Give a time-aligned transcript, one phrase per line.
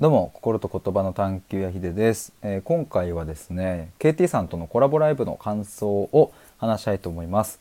[0.00, 7.58] どうも心と言葉の探求やひでです、えー、今回はですね KT さんとのコラボライブの感想を話したいと思います。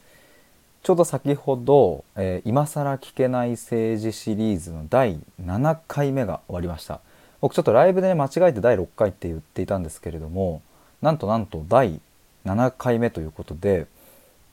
[0.83, 7.01] ちょうど先ほど、えー、今更聞けない政治シリーズの第7回目が終わりました。
[7.41, 10.61] 僕ちょっとライブで、ね、間違えて第6回って言っていたんですけれども
[11.01, 11.99] なんとなんと第
[12.45, 13.87] 7回目ということで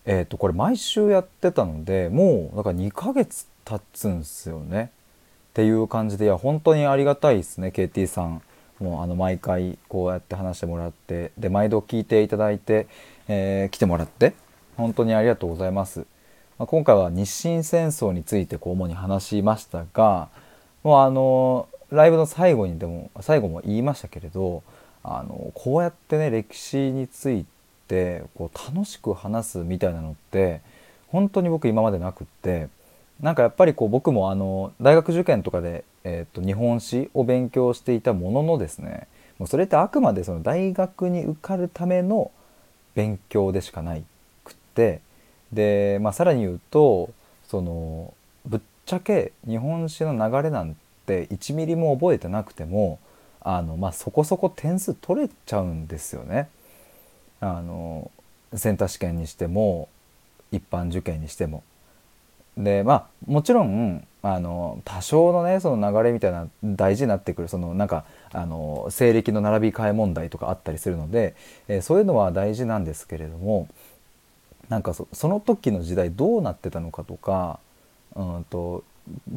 [0.07, 4.91] えっ、ー、とこれ毎週やってたのでもうだから2ヶ月経つんですよね。
[5.55, 8.43] っていう感じでいや本当にありがたいですね KT さん。
[8.81, 11.31] もうあの毎回こうやって話してもらって。
[11.39, 12.89] で毎度聞いていただいて、
[13.29, 14.35] えー、来てもらって。
[14.77, 16.01] 本当にありがとうございます、
[16.59, 20.29] まあ、今回は日清戦争についてこう主に話しましたが
[20.83, 24.63] もうあのライブの最後にでも最後も言いましたけれど
[25.03, 27.47] あのこうやってね歴史につい
[27.89, 30.61] てこう楽しく話すみたいなのって
[31.09, 32.69] 本当に僕今までなくって
[33.21, 39.07] なんかやっぱりこう僕もあの大学受験とかで、えー、と日本史を勉強していたもののですね
[39.39, 42.31] もうそれってあくまでその大学に受かるための
[42.95, 44.05] 勉強でしかない
[44.45, 45.01] くって
[45.53, 47.11] で、まあ、さらに言うと
[47.47, 48.15] その
[48.47, 52.99] ぶっちゃけ日本史の流れなんて1ミリも覚えてなくても
[53.41, 56.49] あの、まあ、そこそこ点数取れちゃうんですよね。
[57.41, 58.11] あの
[58.55, 59.89] センター試験にしても
[60.51, 61.63] 一般受験にしても。
[62.57, 71.35] でまあもちろんあの多少のねその流れみたいな大事になってくるそのなんかあの西暦の並び替え問題とかあったりするので、
[71.69, 73.69] えー、そういうのは大事なんですけれども
[74.71, 77.59] なんかその時の時代どうなってたのかとか
[78.17, 78.83] うんと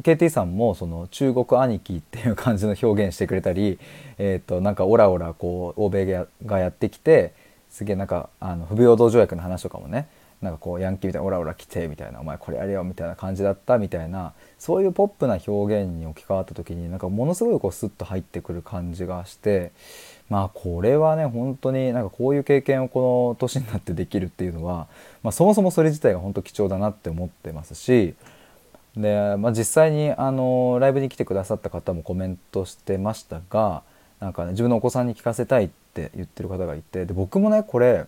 [0.00, 3.78] KT さんもその中国兄貴っていう感じの表現してくれたり、
[4.16, 7.34] えー、となんかオラオラこう欧米がやってきて
[7.70, 10.08] すげえなんかあの不平等条約の話とかもね
[10.42, 19.72] なんかこうヤンキーみたいなオラオラ来てみたいなお前これやれよみたいな感じだったみたいなそういうポップな表現に置き換わった時になんかものすごいこうスッと入ってくる感じがして
[20.28, 24.86] まあこれはね本当になんかこういう経験をこの年になってできるっていうのは、
[25.24, 28.14] まあ、そもそもそれ自体が本当貴重だなって思ってますし
[28.96, 33.82] で、まあ、実際にあのライブに来てくださった方もコメントしてましたが
[34.20, 38.06] なんかね自分のお子さんに聞かせたいって言ってる方がいてで僕もねこれ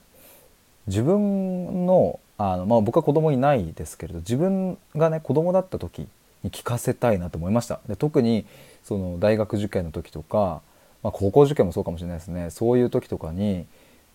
[0.91, 6.09] 自分のあの、まあ、僕は子供いないですけれど自分がね子供だった時
[6.43, 7.81] に聞かせたいなと思いました。
[7.89, 8.45] で特に
[8.83, 10.63] その大学受験の時とか、
[11.03, 12.51] まあ、高校受験もそうかもしれないですね。
[12.51, 13.67] そういう時とかに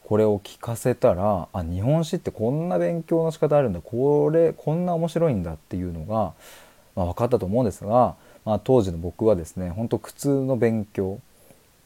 [0.03, 6.33] これを聞かせたらあ日本史ってこんな勉強の仕方あるんだこれこんな面白いんだっていうのが、
[6.95, 11.19] まあ、分かったと思うんですが、まあ、当時の僕はですね本当苦痛の勉強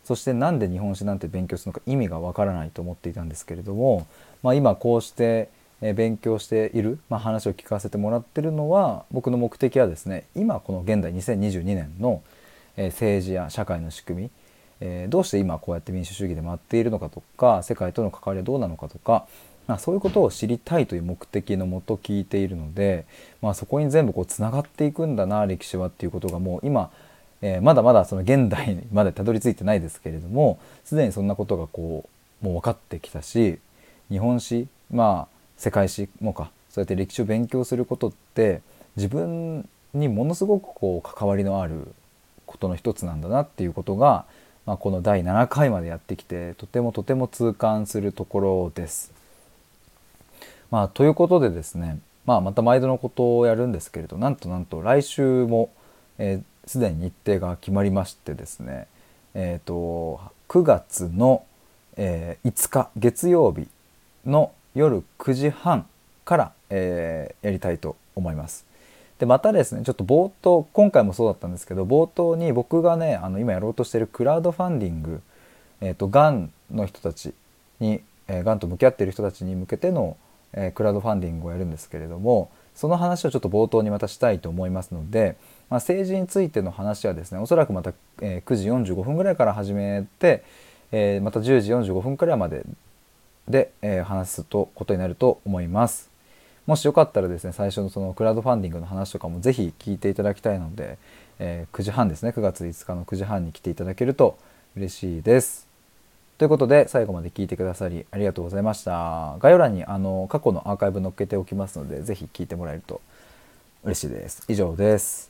[0.09, 4.07] そしてなんで日本史なんて勉強するのか意味がわからないと思っていたんですけれども、
[4.41, 5.49] まあ、今こうして
[5.81, 12.23] 勉強している、まあ、話を聞かせてもらってるのは僕の目的はですね今この現代2022年の
[12.75, 14.31] 政治や社会の仕組み
[14.81, 19.27] えどうして今こうやって民主主義で回っているのかとか世界との関わりはどうなのかとか、
[19.67, 23.05] まあ、そういうことを知りたいという目的のもと聞いているので、
[23.43, 26.89] まあ、そこに全部こうつながっていくんだな歴史はっていうことがもう今
[27.41, 32.09] えー、まだまだその現代までたどり着いてないですけれどもすでにそんなことがこ
[32.41, 33.59] うもう分かってきたし
[34.09, 38.61] 日本史まあ世界史もかそうやって歴史を勉強することって
[38.95, 41.87] 自分にものすごくこう関わりのある
[42.45, 44.25] ことの一つなんだなっていうことが、
[44.65, 49.11] まあ、この第7回までやってきてとてもとても痛感するところです。
[50.71, 55.71] まあ、ということでですね、まあ、また毎度のことをやるんですけれどなんとなんと来週も、
[56.19, 58.85] えー、すでに日程が決まりましてですね、
[59.33, 61.43] えーと、9月の、
[61.97, 63.67] えー、5日月曜日
[64.23, 65.87] の夜9時半
[66.25, 68.67] から、えー、やりたいと思います。
[69.17, 75.21] でまたですねちょっと冒頭今回もそうだったんですけど冒頭に僕がねあの今やろうとしてるクラウドファンディング、
[75.81, 77.33] えーと、がんの人たち
[77.79, 80.17] に、えー、がんと向き合っている人たちに向けての、
[80.53, 85.37] え、クラウドファンディングをやるんですけれどもその話をちょっと冒頭にまたしたいと思いますので、
[85.69, 90.43] まあ、政治についての話はですねおそらくまた、え、9時45分ぐらいから始めて、
[90.91, 92.63] え、また10時45分くらいまで
[93.47, 96.09] で、え、話すとことになると思います。
[96.65, 100.97] もしよかったらですね最初のそのクラウドファンディングの話とかもぜひ聞いていただきたいので、
[101.39, 104.37] え、9時半ですね9月5日の9時半に来ていただけると
[104.75, 105.68] 嬉しいです。
[106.39, 109.35] ということで最後まで聞いてくださりありがとうございました。
[109.39, 113.01] 概要欄にあの過去のアーカイブ載っけておきますので是非聞いてもらえると
[113.83, 114.45] 嬉しいです。
[114.47, 115.28] 以上です。